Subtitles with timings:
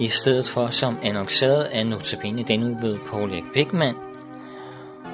[0.00, 3.94] i stedet for som annonceret af notabene denne uge ved Paul Erik Bækman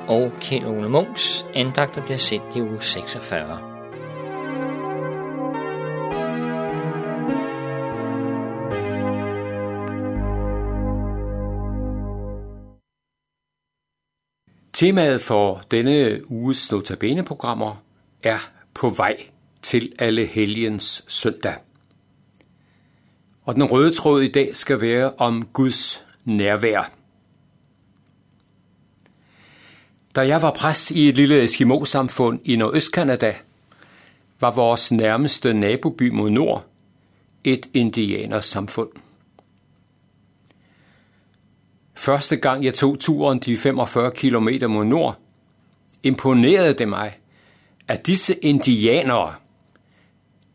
[0.09, 3.77] og Kjell Ole Munks andagter bliver set i uge 46.
[14.73, 17.83] Temaet for denne uges Notabene-programmer
[18.23, 19.17] er på vej
[19.63, 21.66] til alle helgens søndag.
[23.47, 26.91] Og den røde tråd i dag skal være om Guds nærvær.
[30.17, 33.35] Da jeg var præst i et lille Eskimo-samfund i Nordøstkanada,
[34.41, 36.67] var vores nærmeste naboby mod nord
[37.45, 38.91] et indianersamfund.
[41.95, 45.19] Første gang jeg tog turen de 45 km mod nord,
[46.03, 47.19] imponerede det mig,
[47.89, 49.35] at disse indianere,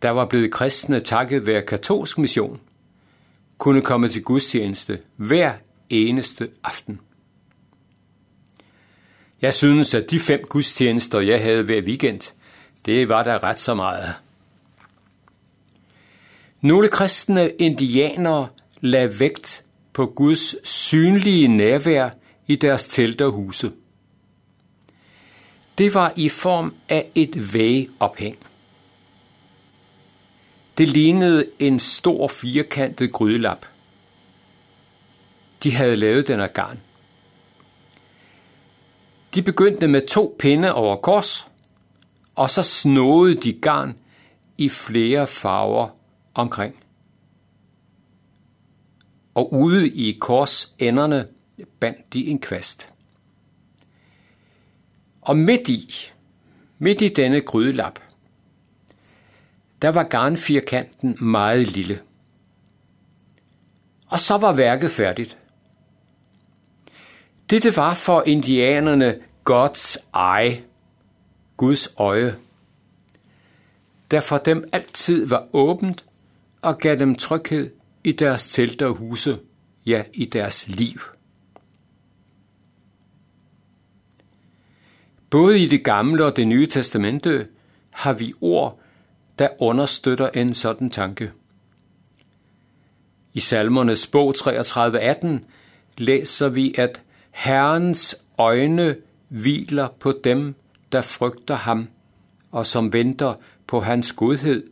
[0.01, 2.61] der var blevet kristne takket være katolsk mission,
[3.61, 5.53] kunne komme til gudstjeneste hver
[5.89, 6.99] eneste aften.
[9.41, 12.33] Jeg synes, at de fem gudstjenester, jeg havde hver weekend,
[12.85, 14.13] det var der ret så meget.
[16.61, 18.47] Nogle kristne indianere
[18.79, 22.09] lagde vægt på Guds synlige nærvær
[22.47, 23.71] i deres telt og huse.
[25.77, 28.37] Det var i form af et vægeophæng.
[30.81, 33.65] Det lignede en stor firkantet grydelap.
[35.63, 36.79] De havde lavet den af garn.
[39.35, 41.47] De begyndte med to pinde over kors,
[42.35, 43.97] og så snåede de garn
[44.57, 45.89] i flere farver
[46.33, 46.83] omkring.
[49.33, 51.27] Og ude i korsenderne
[51.79, 52.89] bandt de en kvast.
[55.21, 55.93] Og midt i,
[56.79, 57.99] midt i denne grydelap,
[59.81, 61.99] der var garnfirkanten meget lille.
[64.07, 65.37] Og så var værket færdigt.
[67.49, 70.63] Dette var for indianerne Gods eye,
[71.57, 72.35] Guds øje,
[74.11, 76.05] der for dem altid var åbent
[76.61, 77.71] og gav dem tryghed
[78.03, 79.39] i deres telte og huse,
[79.85, 80.99] ja, i deres liv.
[85.29, 87.47] Både i det gamle og det nye testamente
[87.91, 88.79] har vi ord,
[89.39, 91.31] der understøtter en sådan tanke.
[93.33, 95.27] I salmernes bog 33.18
[95.97, 98.95] læser vi, at Herrens øjne
[99.27, 100.55] hviler på dem,
[100.91, 101.87] der frygter ham,
[102.51, 103.33] og som venter
[103.67, 104.63] på hans godhed,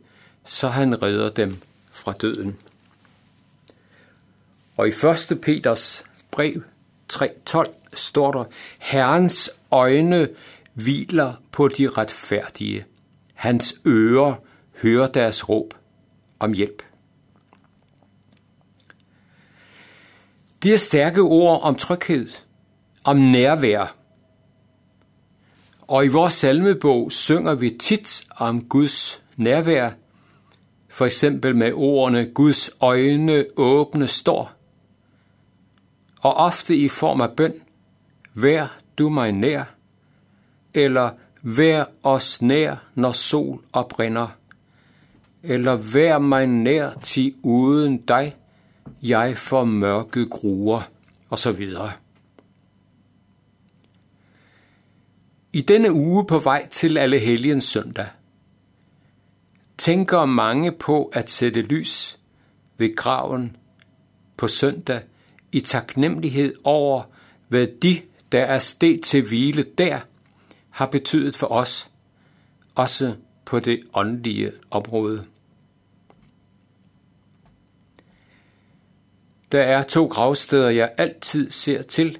[0.44, 1.56] så han redder dem
[1.90, 2.56] fra døden.
[4.76, 4.92] Og i
[5.32, 5.40] 1.
[5.40, 6.62] Peters brev
[7.12, 8.44] 3.12 står der,
[8.78, 10.28] Herrens øjne
[10.74, 12.84] hviler på de retfærdige.
[13.34, 14.34] Hans ører
[14.82, 15.74] hører deres råb
[16.38, 16.82] om hjælp.
[20.62, 22.28] Det er stærke ord om tryghed,
[23.04, 23.96] om nærvær.
[25.80, 29.90] Og i vores salmebog synger vi tit om Guds nærvær,
[30.88, 34.52] for eksempel med ordene Guds øjne åbne står,
[36.20, 37.54] og ofte i form af bøn,
[38.34, 39.64] vær du mig nær,
[40.74, 41.10] eller
[41.42, 44.28] vær os nær, når sol oprinder,
[45.42, 48.36] eller vær mig nær til uden dig,
[49.02, 50.80] jeg for mørke gruer,
[51.30, 51.90] og så videre.
[55.52, 58.06] I denne uge på vej til alle helgens søndag,
[59.78, 62.18] tænker mange på at sætte lys
[62.78, 63.56] ved graven
[64.36, 65.02] på søndag
[65.52, 67.02] i taknemmelighed over,
[67.48, 68.00] hvad de,
[68.32, 70.00] der er sted til hvile der,
[70.70, 71.90] har betydet for os,
[72.74, 73.14] også
[73.50, 75.24] på det åndelige område.
[79.52, 82.18] Der er to gravsteder, jeg altid ser til,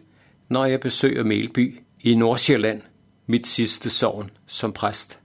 [0.49, 2.83] når jeg besøger Melby i Nordsjælland,
[3.27, 5.19] mit sidste sovn som præst.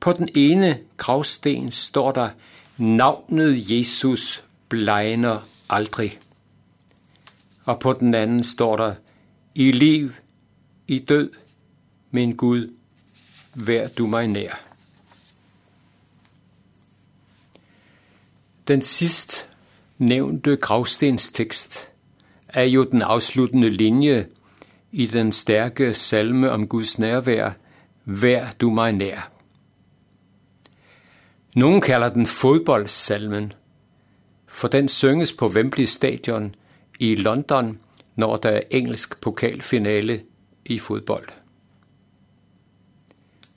[0.00, 2.28] På den ene gravsten står der,
[2.76, 6.18] navnet Jesus blegner aldrig.
[7.64, 8.94] Og på den anden står der,
[9.54, 10.12] i liv,
[10.88, 11.30] i død,
[12.10, 12.76] min Gud,
[13.56, 14.60] vær du mig nær.
[18.68, 19.48] Den sidst
[19.98, 21.90] nævnte gravstenstekst
[22.48, 24.26] er jo den afsluttende linje
[24.92, 27.52] i den stærke salme om Guds nærvær,
[28.08, 29.30] Vær du mig nær.
[31.56, 33.52] Nogen kalder den fodboldsalmen,
[34.46, 36.54] for den synges på Wembley Stadion
[36.98, 37.78] i London,
[38.16, 40.22] når der er engelsk pokalfinale
[40.64, 41.28] i fodbold.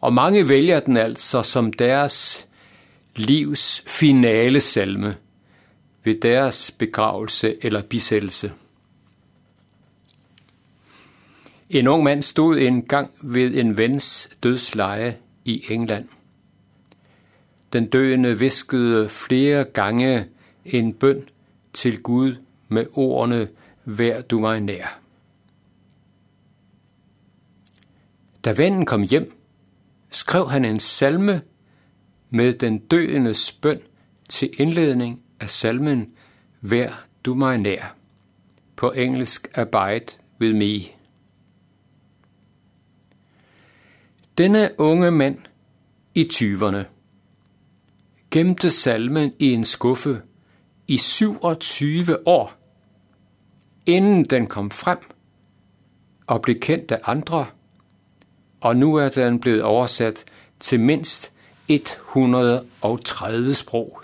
[0.02, 2.48] Og mange vælger den altså som deres
[3.16, 5.16] livs finale salme,
[6.04, 8.52] ved deres begravelse eller bisættelse.
[11.70, 16.08] En ung mand stod en gang ved en vens dødsleje i England.
[17.74, 20.26] Den døende viskede flere gange
[20.66, 21.28] en bøn
[21.74, 22.36] til Gud
[22.68, 23.48] med ordene,
[23.86, 25.00] vær du mig nær.
[28.46, 29.39] Da vennen kom hjem,
[30.12, 31.42] skrev han en salme
[32.30, 33.82] med den døendes bøn
[34.30, 36.14] til indledning af salmen
[36.62, 37.96] Vær du mig nær.
[38.76, 40.06] På engelsk Abide
[40.42, 40.80] with me.
[44.38, 45.38] Denne unge mand
[46.16, 46.84] i 20'erne
[48.32, 50.22] gemte salmen i en skuffe
[50.88, 52.54] i 27 år,
[53.86, 54.98] inden den kom frem
[56.28, 57.46] og blev kendt af andre,
[58.62, 60.24] og nu er den blevet oversat
[60.60, 61.32] til mindst
[61.68, 64.02] 130 sprog.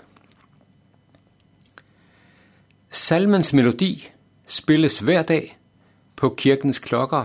[2.90, 4.08] Salmens melodi
[4.46, 5.58] spilles hver dag
[6.16, 7.24] på kirkens klokker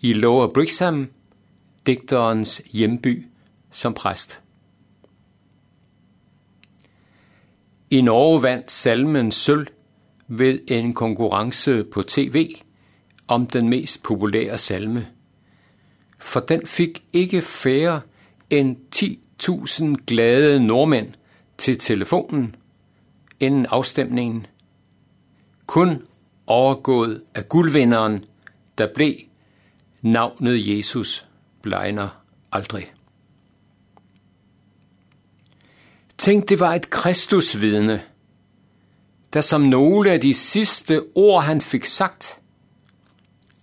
[0.00, 1.10] i Lower Brixham,
[1.86, 3.26] digterens hjemby
[3.70, 4.40] som præst.
[7.90, 9.66] I Norge vandt salmen sølv
[10.28, 12.56] ved en konkurrence på tv
[13.28, 15.06] om den mest populære salme.
[16.20, 18.00] For den fik ikke færre
[18.50, 21.12] end 10.000 glade nordmænd
[21.58, 22.56] til telefonen
[23.40, 24.46] inden afstemningen.
[25.66, 26.02] Kun
[26.46, 28.24] overgået af guldvinderen,
[28.78, 29.14] der blev
[30.02, 31.26] navnet Jesus
[31.62, 32.08] blegner
[32.52, 32.92] aldrig.
[36.18, 38.02] Tænk, det var et kristusvidne,
[39.32, 42.39] der som nogle af de sidste ord, han fik sagt,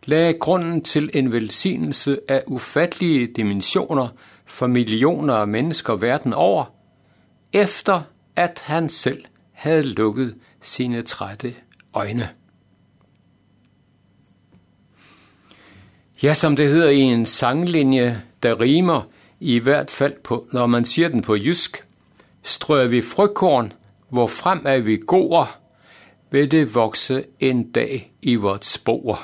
[0.07, 4.07] lagde grunden til en velsignelse af ufattelige dimensioner
[4.45, 6.74] for millioner af mennesker verden over,
[7.54, 8.01] efter
[8.36, 11.56] at han selv havde lukket sine trætte
[11.94, 12.30] øjne.
[16.24, 19.01] Ja, som det hedder i en sanglinje, der rimer,
[19.39, 21.86] i hvert fald på, når man siger den på jysk,
[22.44, 23.74] strøger vi frøkorn,
[24.10, 25.48] hvor frem er vi går,
[26.31, 29.19] vil det vokse en dag i vort spor.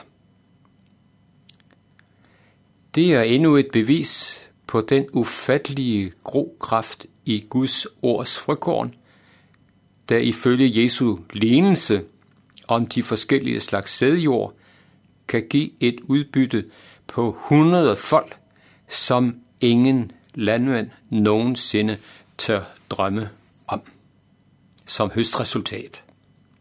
[2.95, 8.95] Det er endnu et bevis på den ufattelige grokraft i Guds ords frøkorn,
[10.09, 12.03] der ifølge Jesu lignelse
[12.67, 14.53] om de forskellige slags sædjord
[15.27, 16.65] kan give et udbytte
[17.07, 18.37] på 100 folk,
[18.89, 21.97] som ingen landmand nogensinde
[22.37, 23.29] tør drømme
[23.67, 23.81] om
[24.85, 26.02] som høstresultat.